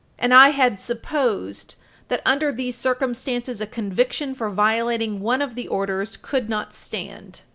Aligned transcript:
And 0.17 0.33
I 0.33 0.49
had 0.49 0.79
supposed 0.79 1.75
that, 2.07 2.23
under 2.25 2.51
these 2.51 2.75
circumstances, 2.75 3.61
a 3.61 3.67
conviction 3.67 4.33
for 4.33 4.49
violating 4.49 5.19
one 5.19 5.43
of 5.43 5.53
the 5.53 5.67
orders 5.67 6.17
could 6.17 6.49
not 6.49 6.73
stand. 6.73 7.41